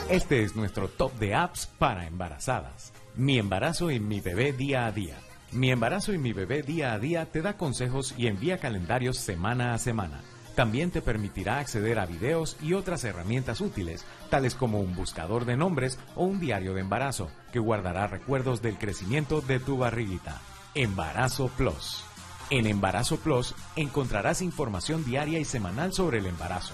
Este 0.10 0.44
es 0.44 0.56
nuestro 0.56 0.88
top 0.88 1.14
de 1.20 1.36
apps 1.36 1.68
para 1.78 2.08
embarazadas. 2.08 2.94
Mi 3.16 3.38
embarazo 3.38 3.92
y 3.92 4.00
mi 4.00 4.22
bebé 4.22 4.54
día 4.54 4.88
a 4.88 4.92
día. 4.92 5.16
Mi 5.52 5.70
embarazo 5.72 6.14
y 6.14 6.18
mi 6.18 6.34
bebé 6.34 6.64
día 6.64 6.94
a 6.94 7.00
día 7.00 7.26
te 7.26 7.44
da 7.44 7.58
consejos 7.58 8.16
y 8.18 8.26
envía 8.26 8.58
calendarios 8.58 9.18
semana 9.18 9.74
a 9.76 9.78
semana. 9.78 10.22
También 10.60 10.92
te 10.92 11.02
permitirá 11.02 11.60
acceder 11.60 12.00
a 12.00 12.06
videos 12.06 12.58
y 12.62 12.74
otras 12.74 13.06
herramientas 13.06 13.62
útiles, 13.62 14.04
tales 14.30 14.56
como 14.56 14.82
un 14.82 14.94
buscador 14.94 15.46
de 15.46 15.56
nombres 15.56 15.98
o 16.18 16.26
un 16.26 16.42
diario 16.42 16.74
de 16.74 16.82
embarazo, 16.82 17.32
que 17.54 17.60
guardará 17.60 18.08
recuerdos 18.08 18.62
del 18.62 18.78
crecimiento 18.78 19.40
de 19.40 19.62
tu 19.62 19.78
barriguita. 19.78 20.42
Embarazo 20.76 21.48
Plus. 21.48 22.04
En 22.50 22.68
Embarazo 22.68 23.22
Plus 23.22 23.56
encontrarás 23.78 24.42
información 24.42 25.06
diaria 25.06 25.40
y 25.40 25.46
semanal 25.46 25.94
sobre 25.94 26.18
el 26.18 26.26
embarazo 26.26 26.74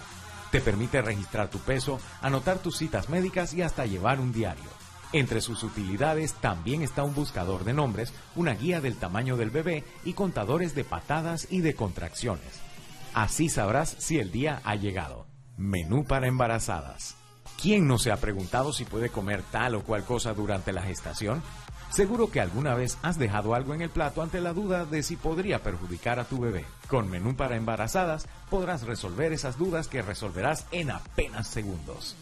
te 0.51 0.61
permite 0.61 1.01
registrar 1.03 1.49
tu 1.49 1.59
peso, 1.59 1.99
anotar 2.21 2.57
tus 2.57 2.77
citas 2.77 3.09
médicas 3.09 3.53
y 3.53 3.61
hasta 3.61 3.85
llevar 3.85 4.19
un 4.19 4.31
diario. 4.31 4.71
Entre 5.11 5.41
sus 5.41 5.61
utilidades 5.61 6.33
también 6.33 6.81
está 6.81 7.03
un 7.03 7.13
buscador 7.13 7.65
de 7.65 7.73
nombres, 7.73 8.13
una 8.35 8.55
guía 8.55 8.81
del 8.81 8.95
tamaño 8.95 9.37
del 9.37 9.51
bebé 9.51 9.83
y 10.05 10.13
contadores 10.13 10.73
de 10.73 10.85
patadas 10.85 11.47
y 11.51 11.61
de 11.61 11.75
contracciones. 11.75 12.64
Así 13.15 13.47
sabrás 13.47 13.95
si 13.97 14.19
el 14.19 14.29
día 14.29 14.59
ha 14.65 14.75
llegado. 14.75 15.25
Menú 15.55 16.03
para 16.03 16.27
embarazadas. 16.27 17.15
¿Quién 17.61 17.87
no 17.87 17.97
se 17.97 18.11
ha 18.11 18.17
preguntado 18.17 18.73
si 18.73 18.83
puede 18.83 19.07
comer 19.07 19.41
tal 19.53 19.75
o 19.75 19.83
cual 19.83 20.03
cosa 20.03 20.33
durante 20.33 20.73
la 20.73 20.81
gestación? 20.81 21.41
Seguro 21.89 22.29
que 22.29 22.41
alguna 22.41 22.75
vez 22.75 22.97
has 23.03 23.17
dejado 23.17 23.55
algo 23.55 23.73
en 23.73 23.81
el 23.81 23.89
plato 23.89 24.21
ante 24.21 24.41
la 24.41 24.51
duda 24.51 24.83
de 24.83 25.01
si 25.01 25.15
podría 25.15 25.63
perjudicar 25.63 26.19
a 26.19 26.25
tu 26.25 26.41
bebé. 26.41 26.65
Con 26.89 27.09
menú 27.09 27.37
para 27.37 27.55
embarazadas 27.55 28.27
podrás 28.49 28.83
resolver 28.83 29.31
esas 29.31 29.57
dudas 29.57 29.87
que 29.87 30.01
resolverás 30.01 30.67
en 30.73 30.91
apenas 30.91 31.47
segundos. 31.47 32.17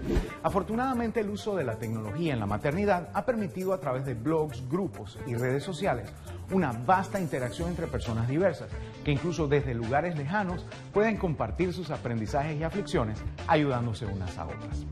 Afortunadamente 0.42 1.20
el 1.20 1.30
uso 1.30 1.56
de 1.56 1.64
la 1.64 1.78
tecnología 1.78 2.34
en 2.34 2.40
la 2.40 2.46
maternidad 2.46 3.08
ha 3.14 3.24
permitido 3.24 3.72
a 3.72 3.80
través 3.80 4.04
de 4.04 4.12
blogs, 4.14 4.68
grupos 4.68 5.18
y 5.26 5.34
redes 5.34 5.64
sociales 5.64 6.12
una 6.52 6.72
vasta 6.72 7.20
interacción 7.20 7.68
entre 7.68 7.86
personas 7.86 8.28
diversas, 8.28 8.68
que 9.04 9.12
incluso 9.12 9.46
desde 9.46 9.74
lugares 9.74 10.16
lejanos 10.16 10.66
pueden 10.92 11.16
compartir 11.16 11.72
sus 11.72 11.90
aprendizajes 11.90 12.58
y 12.58 12.64
aflicciones 12.64 13.22
ayudándose 13.46 14.06
unas 14.06 14.36
a 14.36 14.46
otras. 14.46 14.84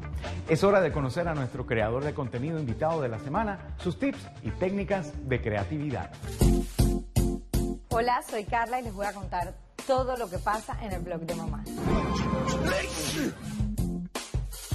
Es 0.49 0.65
hora 0.65 0.81
de 0.81 0.93
conocer 0.93 1.29
a 1.29 1.35
nuestro 1.35 1.67
creador 1.67 2.05
de 2.05 2.15
contenido 2.15 2.59
invitado 2.59 3.03
de 3.03 3.09
la 3.09 3.19
semana, 3.19 3.75
sus 3.79 3.99
tips 3.99 4.27
y 4.43 4.51
técnicas 4.53 5.13
de 5.29 5.41
creatividad. 5.41 6.11
Hola, 7.91 8.23
soy 8.23 8.45
Carla 8.45 8.81
y 8.81 8.85
les 8.85 8.95
voy 8.95 9.07
a 9.07 9.13
contar 9.13 9.55
todo 9.89 10.19
lo 10.19 10.29
que 10.29 10.39
pasa 10.39 10.77
en 10.83 10.93
el 10.93 11.01
blog 11.01 11.23
de 11.23 11.35
mamá. 11.35 11.65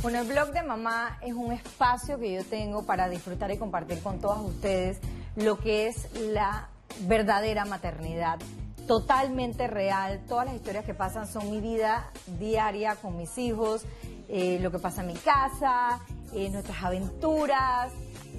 Bueno, 0.02 0.20
el 0.20 0.28
blog 0.28 0.52
de 0.52 0.64
mamá 0.64 1.20
es 1.22 1.34
un 1.36 1.52
espacio 1.52 2.18
que 2.18 2.34
yo 2.34 2.44
tengo 2.44 2.84
para 2.84 3.08
disfrutar 3.08 3.52
y 3.52 3.60
compartir 3.60 4.02
con 4.02 4.20
todos 4.20 4.42
ustedes 4.42 4.98
lo 5.36 5.60
que 5.60 5.88
es 5.88 6.10
la 6.20 6.68
verdadera 7.02 7.64
maternidad, 7.66 8.40
totalmente 8.88 9.68
real. 9.68 10.20
Todas 10.28 10.48
las 10.48 10.56
historias 10.56 10.84
que 10.84 10.96
pasan 10.96 11.28
son 11.28 11.52
mi 11.52 11.62
vida 11.62 12.10
diaria 12.40 12.96
con 12.96 13.16
mis 13.16 13.38
hijos, 13.38 13.86
eh, 14.28 14.58
lo 14.62 14.72
que 14.72 14.80
pasa 14.80 15.02
en 15.02 15.08
mi 15.08 15.14
casa, 15.14 16.00
eh, 16.34 16.50
nuestras 16.50 16.84
aventuras, 16.84 17.94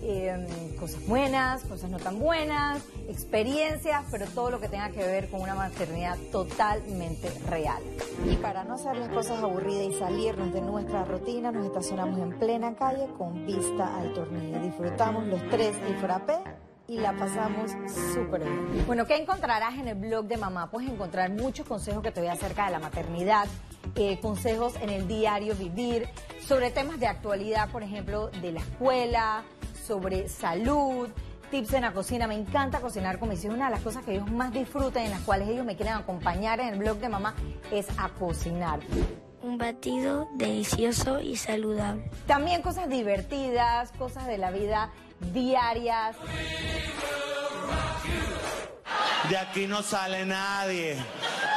em, 0.04 0.76
cosas 0.76 1.06
buenas, 1.06 1.64
cosas 1.64 1.90
no 1.90 1.98
tan 1.98 2.18
buenas, 2.18 2.82
experiencias, 3.08 4.04
pero 4.10 4.26
todo 4.26 4.50
lo 4.50 4.60
que 4.60 4.68
tenga 4.68 4.90
que 4.90 5.04
ver 5.04 5.30
con 5.30 5.40
una 5.40 5.54
maternidad 5.54 6.18
totalmente 6.30 7.30
real. 7.48 7.82
Y 8.30 8.36
para 8.36 8.64
no 8.64 8.74
hacer 8.74 8.96
las 8.96 9.08
cosas 9.08 9.42
aburridas 9.42 9.94
y 9.94 9.98
salirnos 9.98 10.52
de 10.52 10.60
nuestra 10.60 11.04
rutina, 11.04 11.50
nos 11.50 11.66
estacionamos 11.66 12.18
en 12.20 12.38
plena 12.38 12.74
calle 12.74 13.08
con 13.16 13.46
vista 13.46 13.96
al 13.96 14.12
tornillo. 14.12 14.60
Disfrutamos 14.60 15.26
los 15.26 15.40
tres 15.48 15.76
el 15.86 15.96
frappé 15.96 16.38
y 16.86 16.98
la 16.98 17.12
pasamos 17.14 17.70
súper 18.12 18.42
bien. 18.42 18.86
Bueno, 18.86 19.06
¿qué 19.06 19.16
encontrarás 19.16 19.74
en 19.74 19.88
el 19.88 19.94
blog 19.94 20.26
de 20.26 20.36
mamá? 20.36 20.70
Puedes 20.70 20.90
encontrar 20.90 21.30
muchos 21.30 21.66
consejos 21.66 22.02
que 22.02 22.12
te 22.12 22.20
doy 22.20 22.28
acerca 22.28 22.66
de 22.66 22.72
la 22.72 22.78
maternidad, 22.78 23.46
eh, 23.94 24.20
consejos 24.20 24.74
en 24.80 24.90
el 24.90 25.08
diario 25.08 25.54
vivir, 25.54 26.08
sobre 26.40 26.70
temas 26.70 27.00
de 27.00 27.06
actualidad, 27.06 27.70
por 27.70 27.82
ejemplo, 27.82 28.28
de 28.28 28.52
la 28.52 28.60
escuela, 28.60 29.44
sobre 29.86 30.28
salud, 30.28 31.08
tips 31.50 31.74
en 31.74 31.82
la 31.82 31.92
cocina. 31.92 32.26
Me 32.26 32.34
encanta 32.34 32.80
cocinar 32.80 33.18
con 33.18 33.28
mis 33.28 33.44
hijos. 33.44 33.56
Una 33.56 33.66
de 33.66 33.72
las 33.72 33.82
cosas 33.82 34.04
que 34.04 34.12
ellos 34.12 34.30
más 34.30 34.52
disfrutan, 34.52 35.04
en 35.04 35.10
las 35.10 35.20
cuales 35.20 35.48
ellos 35.48 35.64
me 35.64 35.76
quieren 35.76 35.94
acompañar 35.94 36.60
en 36.60 36.68
el 36.68 36.78
blog 36.78 36.98
de 36.98 37.08
mamá, 37.08 37.34
es 37.70 37.86
a 37.98 38.08
cocinar. 38.08 38.80
Un 39.42 39.58
batido 39.58 40.28
delicioso 40.34 41.20
y 41.20 41.36
saludable. 41.36 42.10
También 42.26 42.62
cosas 42.62 42.88
divertidas, 42.88 43.92
cosas 43.92 44.26
de 44.26 44.38
la 44.38 44.50
vida 44.50 44.90
diarias. 45.32 46.16
De 49.28 49.36
aquí 49.36 49.66
no 49.66 49.82
sale 49.82 50.24
nadie. 50.24 50.96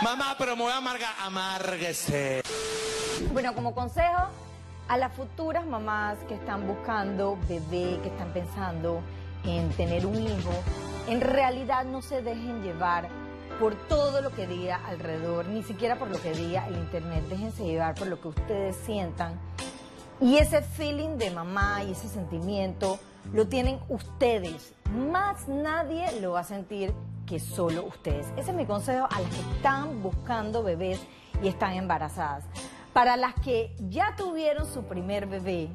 Mamá, 0.01 0.35
pero 0.37 0.55
me 0.55 0.63
voy 0.63 0.71
a 0.71 0.77
amargar. 0.77 1.13
Amárguese. 1.21 2.41
Bueno, 3.31 3.53
como 3.53 3.73
consejo 3.73 4.29
a 4.87 4.97
las 4.97 5.13
futuras 5.13 5.65
mamás 5.65 6.17
que 6.27 6.35
están 6.35 6.67
buscando 6.67 7.37
bebé, 7.47 7.99
que 8.01 8.09
están 8.09 8.31
pensando 8.31 9.01
en 9.43 9.69
tener 9.69 10.05
un 10.05 10.15
hijo, 10.15 10.51
en 11.07 11.21
realidad 11.21 11.85
no 11.85 12.01
se 12.01 12.21
dejen 12.21 12.63
llevar 12.63 13.09
por 13.59 13.75
todo 13.87 14.21
lo 14.21 14.31
que 14.31 14.45
diga 14.45 14.79
alrededor, 14.85 15.47
ni 15.47 15.63
siquiera 15.63 15.97
por 15.97 16.09
lo 16.09 16.21
que 16.21 16.31
diga 16.31 16.67
el 16.67 16.75
internet. 16.77 17.23
Déjense 17.29 17.65
llevar 17.65 17.95
por 17.95 18.07
lo 18.07 18.21
que 18.21 18.27
ustedes 18.29 18.75
sientan. 18.85 19.39
Y 20.21 20.37
ese 20.37 20.61
feeling 20.61 21.17
de 21.17 21.31
mamá 21.31 21.83
y 21.83 21.91
ese 21.91 22.07
sentimiento 22.07 22.99
lo 23.33 23.47
tienen 23.47 23.79
ustedes. 23.89 24.73
Más 25.11 25.47
nadie 25.47 26.21
lo 26.21 26.33
va 26.33 26.41
a 26.41 26.43
sentir 26.43 26.93
que 27.25 27.39
solo 27.39 27.85
ustedes. 27.85 28.25
Ese 28.37 28.51
es 28.51 28.55
mi 28.55 28.65
consejo 28.65 29.07
a 29.09 29.19
las 29.19 29.29
que 29.29 29.41
están 29.55 30.01
buscando 30.01 30.63
bebés 30.63 31.01
y 31.43 31.47
están 31.47 31.73
embarazadas. 31.73 32.45
Para 32.97 33.15
las 33.15 33.35
que 33.35 33.75
ya 33.77 34.15
tuvieron 34.15 34.65
su 34.65 34.85
primer 34.85 35.27
bebé 35.27 35.69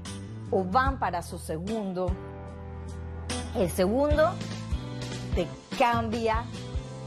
o 0.51 0.65
van 0.65 0.99
para 0.99 1.23
su 1.23 1.39
segundo, 1.39 2.11
el 3.55 3.71
segundo 3.71 4.33
te 5.37 5.47
cambia 5.79 6.43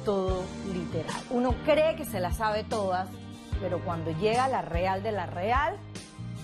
todo 0.05 0.45
literal. 0.71 1.21
Uno 1.31 1.53
cree 1.65 1.97
que 1.97 2.05
se 2.05 2.21
la 2.21 2.31
sabe 2.31 2.63
todas, 2.63 3.09
pero 3.59 3.83
cuando 3.83 4.11
llega 4.11 4.47
la 4.47 4.61
real 4.61 5.03
de 5.03 5.11
la 5.11 5.25
real, 5.25 5.75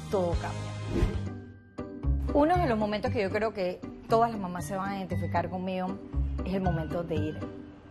todo 0.10 0.32
cambia. 0.32 1.14
Uno 2.34 2.58
de 2.58 2.68
los 2.68 2.78
momentos 2.78 3.10
que 3.14 3.22
yo 3.22 3.30
creo 3.30 3.54
que 3.54 3.80
todas 4.10 4.32
las 4.32 4.40
mamás 4.42 4.66
se 4.66 4.76
van 4.76 4.90
a 4.90 4.98
identificar 4.98 5.50
conmigo 5.50 5.98
es 6.44 6.54
el 6.54 6.62
momento 6.62 7.04
de 7.04 7.16
ir 7.16 7.40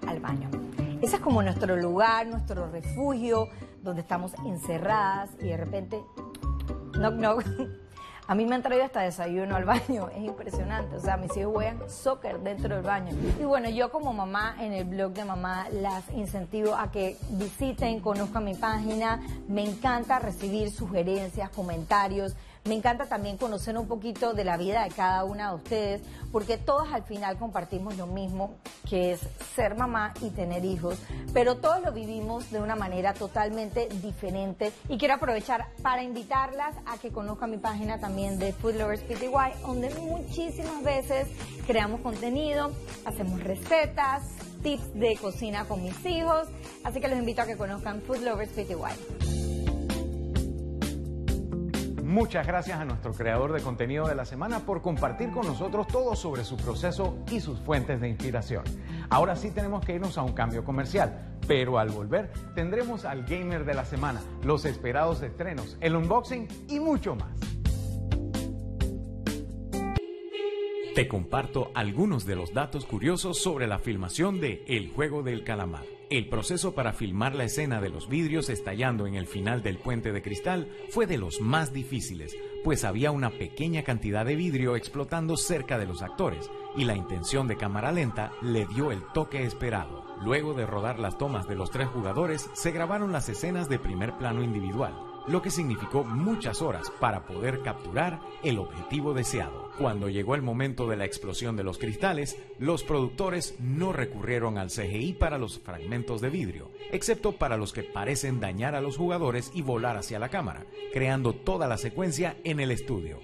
al 0.07 0.21
baño. 0.21 0.51
Ese 1.01 1.17
es 1.17 1.23
como 1.23 1.43
nuestro 1.43 1.75
lugar, 1.77 2.27
nuestro 2.27 2.71
refugio, 2.71 3.49
donde 3.83 4.03
estamos 4.03 4.35
encerradas 4.45 5.31
y 5.41 5.49
de 5.49 5.57
repente, 5.57 6.05
no, 6.99 7.11
no. 7.11 7.39
A 8.31 8.37
mí 8.37 8.47
me 8.47 8.55
han 8.55 8.63
traído 8.63 8.85
hasta 8.85 9.01
desayuno 9.01 9.57
al 9.57 9.65
baño, 9.65 10.09
es 10.15 10.23
impresionante. 10.23 10.95
O 10.95 11.01
sea, 11.01 11.17
mis 11.17 11.37
hijos 11.37 11.53
juegan 11.53 11.91
soccer 11.91 12.39
dentro 12.39 12.77
del 12.77 12.85
baño. 12.85 13.11
Y 13.41 13.43
bueno, 13.43 13.69
yo 13.69 13.91
como 13.91 14.13
mamá 14.13 14.55
en 14.61 14.73
el 14.73 14.85
blog 14.85 15.15
de 15.15 15.25
mamá 15.25 15.67
las 15.73 16.09
incentivo 16.13 16.77
a 16.77 16.93
que 16.93 17.17
visiten, 17.31 17.99
conozcan 17.99 18.45
mi 18.45 18.55
página. 18.55 19.21
Me 19.49 19.65
encanta 19.65 20.21
recibir 20.21 20.71
sugerencias, 20.71 21.51
comentarios. 21.51 22.37
Me 22.65 22.75
encanta 22.75 23.07
también 23.07 23.39
conocer 23.39 23.77
un 23.79 23.89
poquito 23.89 24.35
de 24.35 24.45
la 24.45 24.59
vida 24.59 24.85
de 24.85 24.91
cada 24.91 25.25
una 25.25 25.49
de 25.49 25.57
ustedes, 25.57 26.03
porque 26.31 26.59
todas 26.59 26.93
al 26.93 27.05
final 27.05 27.39
compartimos 27.39 27.97
lo 27.97 28.07
mismo, 28.07 28.55
que 28.89 29.13
es 29.13 29.21
ser 29.55 29.77
mamá 29.77 30.13
y 30.21 30.29
tener 30.29 30.65
hijos, 30.65 30.99
pero 31.33 31.57
todos 31.57 31.83
lo 31.83 31.93
vivimos 31.93 32.51
de 32.51 32.61
una 32.61 32.77
manera 32.77 33.15
totalmente 33.15 33.89
diferente. 34.03 34.73
Y 34.91 34.99
quiero 34.99 35.15
aprovechar 35.15 35.69
para 35.83 36.03
invitarlas 36.03 36.77
a 36.85 36.99
que 36.99 37.11
conozcan 37.11 37.51
mi 37.51 37.57
página 37.59 37.99
también 37.99 38.39
de 38.39 38.53
Food 38.53 38.75
Lovers 38.75 39.03
PTY, 39.03 39.63
donde 39.63 39.89
muchísimas 39.95 40.83
veces 40.83 41.29
creamos 41.67 42.03
contenido, 42.03 42.73
hacemos 43.07 43.43
recetas, 43.43 44.23
tips 44.63 44.95
de 44.95 45.17
cocina 45.17 45.65
con 45.65 45.83
mis 45.83 46.05
hijos, 46.05 46.47
así 46.85 47.01
que 47.01 47.09
los 47.09 47.19
invito 47.19 47.41
a 47.41 47.47
que 47.47 47.57
conozcan 47.57 48.03
Food 48.03 48.19
Lovers 48.19 48.51
PTY. 48.51 49.50
Muchas 52.11 52.45
gracias 52.45 52.81
a 52.81 52.85
nuestro 52.85 53.13
creador 53.13 53.53
de 53.53 53.63
contenido 53.63 54.09
de 54.09 54.17
la 54.17 54.25
semana 54.25 54.59
por 54.59 54.83
compartir 54.83 55.31
con 55.31 55.47
nosotros 55.47 55.87
todo 55.87 56.17
sobre 56.17 56.43
su 56.43 56.57
proceso 56.57 57.17
y 57.31 57.39
sus 57.39 57.61
fuentes 57.61 58.01
de 58.01 58.09
inspiración. 58.09 58.65
Ahora 59.11 59.37
sí 59.37 59.53
tenemos 59.53 59.85
que 59.85 59.95
irnos 59.95 60.19
a 60.19 60.23
un 60.23 60.33
cambio 60.33 60.65
comercial, 60.65 61.39
pero 61.47 61.79
al 61.79 61.91
volver 61.91 62.33
tendremos 62.57 63.05
al 63.05 63.23
gamer 63.23 63.65
de 63.65 63.75
la 63.75 63.85
semana, 63.85 64.21
los 64.43 64.65
esperados 64.65 65.23
estrenos, 65.23 65.77
el 65.81 65.95
unboxing 65.95 66.49
y 66.67 66.81
mucho 66.81 67.15
más. 67.15 67.50
Te 70.95 71.07
comparto 71.07 71.71
algunos 71.75 72.27
de 72.27 72.35
los 72.35 72.53
datos 72.53 72.85
curiosos 72.85 73.39
sobre 73.41 73.69
la 73.69 73.79
filmación 73.79 74.41
de 74.41 74.65
El 74.67 74.91
juego 74.91 75.23
del 75.23 75.45
calamar. 75.45 75.85
El 76.11 76.29
proceso 76.29 76.75
para 76.75 76.93
filmar 76.93 77.37
la 77.37 77.45
escena 77.45 77.81
de 77.81 77.91
los 77.91 78.09
vidrios 78.09 78.49
estallando 78.49 79.07
en 79.07 79.15
el 79.15 79.29
final 79.29 79.63
del 79.63 79.79
puente 79.79 80.11
de 80.11 80.21
cristal 80.21 80.69
fue 80.89 81.07
de 81.07 81.17
los 81.17 81.41
más 81.41 81.73
difíciles, 81.73 82.37
pues 82.65 82.83
había 82.83 83.13
una 83.13 83.31
pequeña 83.31 83.85
cantidad 83.85 84.27
de 84.27 84.35
vidrio 84.35 84.75
explotando 84.75 85.37
cerca 85.37 85.79
de 85.79 85.87
los 85.87 86.03
actores, 86.03 86.51
y 86.77 86.85
la 86.85 86.97
intención 86.97 87.47
de 87.47 87.57
cámara 87.57 87.93
lenta 87.93 88.33
le 88.43 88.67
dio 88.67 88.91
el 88.91 89.05
toque 89.15 89.45
esperado. 89.45 90.05
Luego 90.25 90.55
de 90.55 90.67
rodar 90.67 90.99
las 90.99 91.17
tomas 91.17 91.47
de 91.47 91.55
los 91.55 91.71
tres 91.71 91.87
jugadores, 91.87 92.51
se 92.53 92.73
grabaron 92.73 93.13
las 93.13 93.29
escenas 93.29 93.69
de 93.69 93.79
primer 93.79 94.19
plano 94.19 94.43
individual, 94.43 95.10
lo 95.27 95.43
que 95.43 95.51
significó 95.51 96.05
muchas 96.05 96.63
horas 96.63 96.91
para 97.01 97.27
poder 97.27 97.63
capturar 97.63 98.21
el 98.43 98.59
objetivo 98.59 99.15
deseado. 99.15 99.71
Cuando 99.79 100.09
llegó 100.09 100.35
el 100.35 100.43
momento 100.43 100.87
de 100.89 100.97
la 100.97 101.05
explosión 101.05 101.57
de 101.57 101.65
los 101.65 101.79
cristales, 101.79 102.37
los 102.59 102.83
productores 102.83 103.57
no 103.61 103.93
recurrieron 103.93 104.59
al 104.59 104.69
CGI 104.69 105.15
para 105.15 105.39
los 105.39 105.59
fragmentos 105.59 106.21
de 106.21 106.31
vidrio, 106.31 106.71
excepto 106.91 107.33
para 107.33 107.57
los 107.57 107.73
que 107.73 107.83
parecen 107.83 108.41
dañar 108.41 108.75
a 108.75 108.81
los 108.81 108.97
jugadores 108.97 109.51
y 109.55 109.63
volar 109.63 109.97
hacia 109.97 110.19
la 110.19 110.29
cámara, 110.29 110.67
creando 110.93 111.33
toda 111.33 111.67
la 111.67 111.79
secuencia 111.79 112.37
en 112.45 112.61
el 112.61 112.71
estudio. 112.71 113.19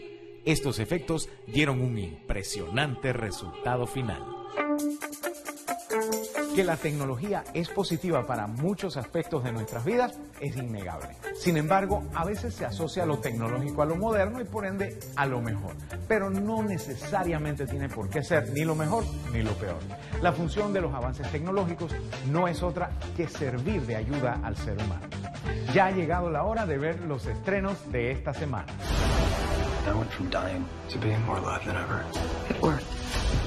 Estos 0.46 0.78
efectos 0.78 1.28
dieron 1.48 1.80
un 1.80 1.98
impresionante 1.98 3.12
resultado 3.12 3.85
final. 3.85 4.22
Que 6.54 6.62
la 6.62 6.76
tecnología 6.76 7.42
es 7.52 7.68
positiva 7.68 8.24
para 8.28 8.46
muchos 8.46 8.96
aspectos 8.96 9.42
de 9.42 9.50
nuestras 9.50 9.85
vidas 9.85 10.16
es 10.40 10.56
innegable. 10.56 11.16
Sin 11.35 11.56
embargo, 11.56 12.04
a 12.14 12.24
veces 12.24 12.54
se 12.54 12.64
asocia 12.64 13.04
lo 13.04 13.18
tecnológico 13.18 13.82
a 13.82 13.87
lo 13.87 13.96
moderno 13.96 14.40
y 14.40 14.44
por 14.44 14.66
ende 14.66 14.96
a 15.16 15.26
lo 15.26 15.40
mejor. 15.40 15.74
Pero 16.06 16.30
no 16.30 16.62
necesariamente 16.62 17.66
tiene 17.66 17.88
por 17.88 18.09
qué 18.09 18.22
ser 18.22 18.50
ni 18.50 18.64
lo 18.64 18.76
mejor 18.76 19.02
ni 19.32 19.42
lo 19.42 19.52
peor. 19.54 19.80
La 20.22 20.32
función 20.32 20.72
de 20.72 20.80
los 20.80 20.94
avances 20.94 21.28
tecnológicos 21.32 21.92
no 22.30 22.46
es 22.46 22.62
otra 22.62 22.92
que 23.16 23.26
servir 23.26 23.82
de 23.82 23.96
ayuda 23.96 24.40
al 24.44 24.56
ser 24.56 24.74
humano. 24.74 25.09
Ya 25.74 25.87
ha 25.87 25.90
llegado 25.90 26.30
la 26.30 26.44
hora 26.44 26.66
de 26.66 26.78
ver 26.78 27.00
los 27.00 27.26
estrenos 27.26 27.90
de 27.90 28.12
esta 28.12 28.32
semana. 28.32 28.72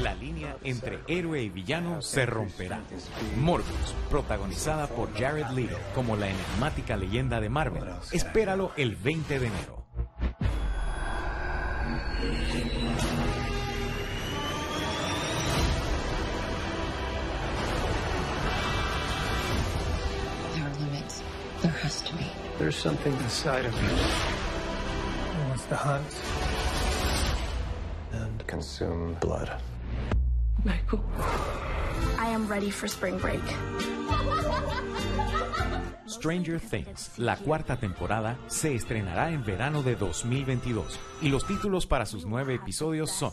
La 0.01 0.15
línea 0.15 0.55
entre 0.63 0.99
héroe 1.07 1.41
y 1.41 1.49
villano 1.49 2.01
se 2.01 2.25
romperá. 2.25 2.79
Morbius, 3.37 3.93
protagonizada 4.09 4.87
por 4.87 5.13
Jared 5.13 5.49
Leto 5.49 5.77
como 5.93 6.15
la 6.15 6.29
enigmática 6.29 6.95
leyenda 6.95 7.41
de 7.41 7.49
Marvel. 7.49 7.83
Espéralo 8.11 8.71
el 8.77 8.95
20 8.95 9.39
de 9.39 9.47
enero. 9.47 9.85
There 20.53 20.63
are 20.63 20.73
limits. 20.79 21.23
There 21.61 21.71
has 21.71 22.01
to 22.03 22.15
be. 22.15 22.25
There's 22.57 22.75
something 22.77 23.13
inside 23.13 23.65
of 23.65 23.73
me. 23.81 23.89
It 23.89 25.47
wants 25.49 25.65
to 25.65 25.75
hunt 25.75 26.07
consume 28.59 29.15
blood. 29.21 29.49
Michael. 30.65 31.01
I 32.17 32.27
am 32.27 32.47
ready 32.49 32.69
for 32.69 32.87
spring 32.89 33.17
break. 33.17 33.41
Stranger 36.05 36.59
Things, 36.59 37.11
la 37.17 37.37
cuarta 37.37 37.77
temporada, 37.77 38.37
se 38.47 38.75
estrenará 38.75 39.31
en 39.31 39.45
verano 39.45 39.81
de 39.83 39.95
2022 39.95 40.99
y 41.21 41.29
los 41.29 41.45
títulos 41.47 41.85
para 41.85 42.05
sus 42.05 42.25
nueve 42.25 42.55
episodios 42.55 43.11
son 43.11 43.31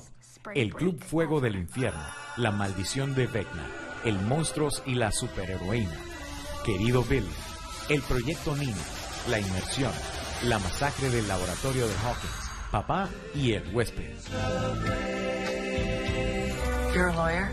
El 0.55 0.73
Club 0.73 1.03
Fuego 1.03 1.41
del 1.41 1.57
Infierno, 1.57 2.05
La 2.37 2.53
Maldición 2.53 3.17
de 3.17 3.27
Vecna, 3.27 3.67
El 4.05 4.21
Monstruos 4.21 4.85
y 4.87 4.95
la 4.95 5.11
Superheroína, 5.11 5.97
Querido 6.65 7.03
Billy, 7.03 7.27
El 7.89 8.03
Proyecto 8.03 8.55
Nina, 8.55 8.77
La 9.29 9.41
Inmersión, 9.41 9.93
La 10.45 10.61
Masacre 10.61 11.11
del 11.11 11.27
Laboratorio 11.27 11.89
de 11.89 11.95
Hawkins, 11.95 12.56
Papá 12.71 13.09
y 13.35 13.53
el 13.53 13.63
Huésped. 13.73 14.17
You're 16.93 17.09
a 17.09 17.15
lawyer? 17.15 17.49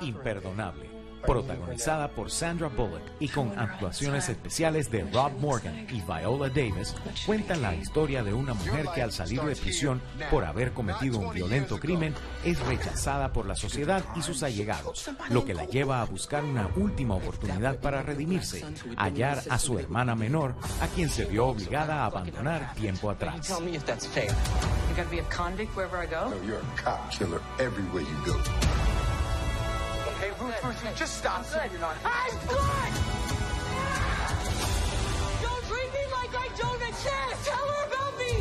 Imperdonable. 0.00 0.91
Protagonizada 1.26 2.08
por 2.08 2.30
Sandra 2.30 2.68
Bullock 2.68 3.02
y 3.20 3.28
con 3.28 3.58
actuaciones 3.58 4.28
especiales 4.28 4.90
de 4.90 5.04
Rob 5.04 5.32
Morgan 5.38 5.86
y 5.90 6.00
Viola 6.00 6.48
Davis, 6.48 6.94
cuenta 7.24 7.54
la 7.56 7.74
historia 7.74 8.22
de 8.22 8.34
una 8.34 8.54
mujer 8.54 8.86
que 8.94 9.02
al 9.02 9.12
salir 9.12 9.40
de 9.42 9.56
prisión 9.56 10.00
por 10.30 10.44
haber 10.44 10.72
cometido 10.72 11.18
un 11.18 11.32
violento 11.32 11.78
crimen 11.78 12.14
es 12.44 12.58
rechazada 12.66 13.32
por 13.32 13.46
la 13.46 13.54
sociedad 13.54 14.04
y 14.16 14.22
sus 14.22 14.42
allegados, 14.42 15.10
lo 15.30 15.44
que 15.44 15.54
la 15.54 15.64
lleva 15.66 16.00
a 16.00 16.04
buscar 16.04 16.44
una 16.44 16.68
última 16.76 17.14
oportunidad 17.14 17.78
para 17.78 18.02
redimirse, 18.02 18.64
hallar 18.96 19.42
a 19.48 19.58
su 19.58 19.78
hermana 19.78 20.14
menor, 20.14 20.54
a 20.80 20.88
quien 20.88 21.08
se 21.08 21.24
vio 21.24 21.46
obligada 21.46 22.02
a 22.02 22.06
abandonar 22.06 22.74
tiempo 22.74 23.10
atrás. 23.10 23.46
Tell 23.46 23.60
me 23.60 23.76
if 23.76 23.84
that's 23.84 24.06
fair. 24.06 24.28
You 24.88 24.96
gotta 24.96 25.08
be 25.08 25.20
a 25.20 25.24
convict 25.24 25.74
wherever 25.76 25.96
I 25.96 26.06
go? 26.06 26.32
You're 26.46 26.58
a 26.58 26.82
cop 26.82 27.10
killer 27.10 27.40
everywhere 27.58 28.02
you 28.02 28.32
go. 28.32 28.91
Just 30.96 31.18
stop. 31.18 31.44
Say 31.44 31.68
you're 31.70 31.80
not. 31.80 31.96
I'm 32.04 32.36
good! 32.46 32.92
Don't 35.42 35.64
treat 35.64 35.90
me 35.92 36.04
like 36.12 36.34
I 36.36 36.48
don't 36.56 36.82
exist! 36.82 37.44
Tell 37.44 37.66
her 37.66 37.84
about 37.88 38.12
me! 38.18 38.32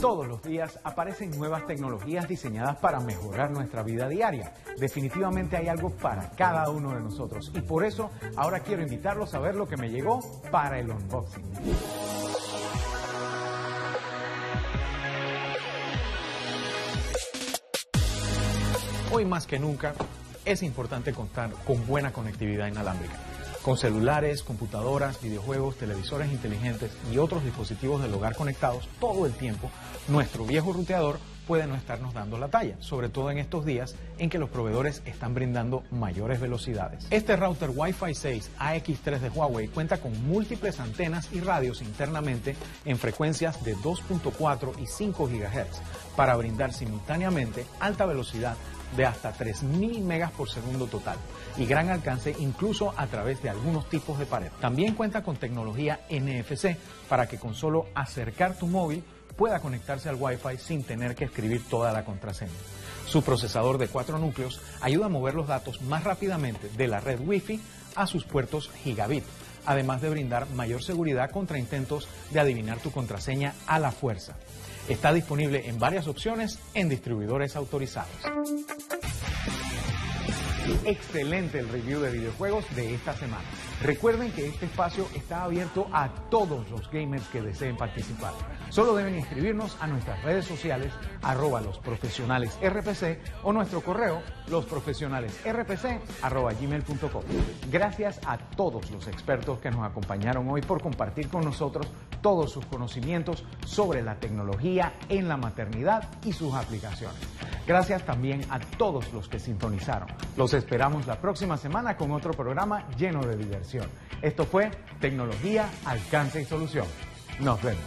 Todos 0.00 0.26
los 0.26 0.42
días 0.42 0.78
aparecen 0.82 1.30
nuevas 1.38 1.66
tecnologías 1.66 2.26
diseñadas 2.26 2.76
para 2.78 3.00
mejorar 3.00 3.50
nuestra 3.50 3.82
vida 3.82 4.08
diaria. 4.08 4.54
Definitivamente 4.78 5.56
hay 5.56 5.68
algo 5.68 5.90
para 5.90 6.30
cada 6.30 6.68
uno 6.70 6.94
de 6.94 7.00
nosotros 7.00 7.50
y 7.54 7.60
por 7.60 7.84
eso 7.84 8.10
ahora 8.36 8.60
quiero 8.60 8.82
invitarlos 8.82 9.34
a 9.34 9.38
ver 9.40 9.54
lo 9.54 9.68
que 9.68 9.76
me 9.76 9.90
llegó 9.90 10.20
para 10.50 10.78
el 10.78 10.90
unboxing. 10.90 11.44
Hoy 19.14 19.26
más 19.26 19.46
que 19.46 19.58
nunca 19.58 19.92
es 20.46 20.62
importante 20.62 21.12
contar 21.12 21.50
con 21.66 21.86
buena 21.86 22.14
conectividad 22.14 22.66
inalámbrica. 22.66 23.12
Con 23.60 23.76
celulares, 23.76 24.42
computadoras, 24.42 25.20
videojuegos, 25.20 25.76
televisores 25.76 26.32
inteligentes 26.32 26.90
y 27.12 27.18
otros 27.18 27.44
dispositivos 27.44 28.00
del 28.00 28.14
hogar 28.14 28.34
conectados 28.34 28.88
todo 28.98 29.26
el 29.26 29.34
tiempo, 29.34 29.70
nuestro 30.08 30.46
viejo 30.46 30.72
ruteador 30.72 31.18
puede 31.46 31.66
no 31.66 31.74
estarnos 31.74 32.14
dando 32.14 32.38
la 32.38 32.48
talla, 32.48 32.76
sobre 32.80 33.10
todo 33.10 33.30
en 33.30 33.36
estos 33.36 33.66
días 33.66 33.96
en 34.16 34.30
que 34.30 34.38
los 34.38 34.48
proveedores 34.48 35.02
están 35.04 35.34
brindando 35.34 35.84
mayores 35.90 36.40
velocidades. 36.40 37.06
Este 37.10 37.36
router 37.36 37.68
Wi-Fi 37.74 38.14
6 38.14 38.50
AX3 38.58 39.18
de 39.18 39.28
Huawei 39.28 39.68
cuenta 39.68 39.98
con 39.98 40.26
múltiples 40.26 40.80
antenas 40.80 41.28
y 41.34 41.40
radios 41.40 41.82
internamente 41.82 42.56
en 42.86 42.96
frecuencias 42.96 43.62
de 43.62 43.76
2.4 43.76 44.72
y 44.80 44.86
5 44.86 45.26
GHz 45.26 45.82
para 46.16 46.34
brindar 46.36 46.72
simultáneamente 46.72 47.66
alta 47.78 48.06
velocidad 48.06 48.56
de 48.96 49.06
hasta 49.06 49.34
3.000 49.34 50.02
megas 50.02 50.32
por 50.32 50.50
segundo 50.50 50.86
total 50.86 51.16
y 51.56 51.66
gran 51.66 51.88
alcance 51.90 52.34
incluso 52.38 52.94
a 52.96 53.06
través 53.06 53.42
de 53.42 53.50
algunos 53.50 53.88
tipos 53.88 54.18
de 54.18 54.26
pared. 54.26 54.50
También 54.60 54.94
cuenta 54.94 55.22
con 55.22 55.36
tecnología 55.36 56.00
NFC 56.10 56.76
para 57.08 57.26
que 57.26 57.38
con 57.38 57.54
solo 57.54 57.86
acercar 57.94 58.58
tu 58.58 58.66
móvil 58.66 59.02
pueda 59.36 59.60
conectarse 59.60 60.08
al 60.08 60.16
Wi-Fi 60.16 60.58
sin 60.58 60.84
tener 60.84 61.14
que 61.14 61.24
escribir 61.24 61.62
toda 61.68 61.92
la 61.92 62.04
contraseña. 62.04 62.52
Su 63.06 63.22
procesador 63.22 63.78
de 63.78 63.88
cuatro 63.88 64.18
núcleos 64.18 64.60
ayuda 64.80 65.06
a 65.06 65.10
mover 65.10 65.34
los 65.34 65.48
datos 65.48 65.82
más 65.82 66.04
rápidamente 66.04 66.68
de 66.68 66.88
la 66.88 67.00
red 67.00 67.20
Wi-Fi 67.20 67.60
a 67.94 68.06
sus 68.06 68.24
puertos 68.24 68.70
gigabit, 68.84 69.24
además 69.66 70.00
de 70.00 70.10
brindar 70.10 70.48
mayor 70.50 70.82
seguridad 70.82 71.30
contra 71.30 71.58
intentos 71.58 72.08
de 72.30 72.40
adivinar 72.40 72.78
tu 72.78 72.90
contraseña 72.90 73.54
a 73.66 73.78
la 73.78 73.92
fuerza. 73.92 74.36
Está 74.88 75.12
disponible 75.12 75.68
en 75.68 75.78
varias 75.78 76.08
opciones 76.08 76.58
en 76.74 76.88
distribuidores 76.88 77.56
autorizados. 77.56 78.10
Excelente 80.84 81.58
el 81.58 81.68
review 81.68 82.00
de 82.00 82.10
videojuegos 82.10 82.64
de 82.74 82.94
esta 82.94 83.16
semana. 83.16 83.44
Recuerden 83.82 84.30
que 84.30 84.46
este 84.46 84.66
espacio 84.66 85.08
está 85.12 85.42
abierto 85.42 85.88
a 85.92 86.08
todos 86.30 86.70
los 86.70 86.88
gamers 86.88 87.26
que 87.28 87.42
deseen 87.42 87.76
participar. 87.76 88.32
Solo 88.68 88.94
deben 88.94 89.16
inscribirnos 89.16 89.76
a 89.80 89.88
nuestras 89.88 90.22
redes 90.22 90.44
sociales, 90.44 90.92
arroba 91.20 91.60
los 91.60 91.78
profesionales 91.78 92.56
o 93.42 93.52
nuestro 93.52 93.80
correo, 93.80 94.22
losprofesionalesrpc 94.46 96.22
arroba 96.22 96.52
gmail.com. 96.52 97.22
Gracias 97.72 98.20
a 98.24 98.38
todos 98.38 98.88
los 98.92 99.08
expertos 99.08 99.58
que 99.58 99.70
nos 99.70 99.84
acompañaron 99.84 100.48
hoy 100.48 100.62
por 100.62 100.80
compartir 100.80 101.28
con 101.28 101.44
nosotros 101.44 101.88
todos 102.20 102.52
sus 102.52 102.64
conocimientos 102.66 103.44
sobre 103.66 104.00
la 104.00 104.14
tecnología 104.14 104.92
en 105.08 105.28
la 105.28 105.36
maternidad 105.36 106.08
y 106.24 106.32
sus 106.32 106.54
aplicaciones. 106.54 107.20
Gracias 107.66 108.04
también 108.04 108.42
a 108.50 108.58
todos 108.58 109.12
los 109.12 109.28
que 109.28 109.38
sintonizaron. 109.38 110.08
Los 110.36 110.52
esperamos 110.54 111.06
la 111.06 111.20
próxima 111.20 111.56
semana 111.56 111.96
con 111.96 112.10
otro 112.10 112.32
programa 112.32 112.88
lleno 112.96 113.22
de 113.22 113.36
diversión. 113.36 113.71
Esto 114.20 114.44
fue 114.44 114.70
Tecnología, 115.00 115.68
Alcance 115.84 116.42
y 116.42 116.44
Solución. 116.44 116.86
Nos 117.40 117.62
vemos. 117.62 117.82